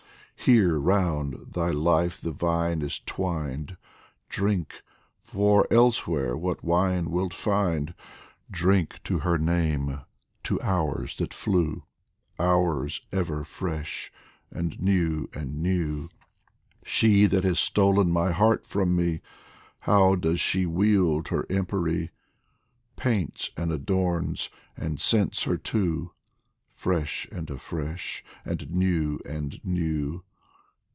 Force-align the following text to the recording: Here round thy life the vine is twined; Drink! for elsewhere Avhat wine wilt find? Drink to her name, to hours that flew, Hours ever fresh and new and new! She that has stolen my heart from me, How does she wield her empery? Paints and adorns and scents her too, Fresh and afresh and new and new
Here 0.43 0.79
round 0.79 1.35
thy 1.53 1.69
life 1.69 2.19
the 2.19 2.31
vine 2.31 2.81
is 2.81 2.99
twined; 2.99 3.77
Drink! 4.27 4.81
for 5.21 5.67
elsewhere 5.69 6.33
Avhat 6.35 6.63
wine 6.63 7.11
wilt 7.11 7.31
find? 7.31 7.93
Drink 8.49 9.01
to 9.03 9.19
her 9.19 9.37
name, 9.37 10.01
to 10.41 10.59
hours 10.63 11.15
that 11.17 11.31
flew, 11.31 11.83
Hours 12.39 13.05
ever 13.11 13.43
fresh 13.43 14.11
and 14.49 14.81
new 14.81 15.29
and 15.31 15.57
new! 15.61 16.09
She 16.83 17.27
that 17.27 17.43
has 17.43 17.59
stolen 17.59 18.09
my 18.09 18.31
heart 18.31 18.65
from 18.65 18.95
me, 18.95 19.21
How 19.81 20.15
does 20.15 20.39
she 20.39 20.65
wield 20.65 21.27
her 21.27 21.43
empery? 21.51 22.09
Paints 22.95 23.51
and 23.55 23.71
adorns 23.71 24.49
and 24.75 24.99
scents 24.99 25.43
her 25.43 25.57
too, 25.57 26.13
Fresh 26.73 27.27
and 27.31 27.47
afresh 27.51 28.23
and 28.43 28.71
new 28.71 29.19
and 29.23 29.63
new 29.63 30.23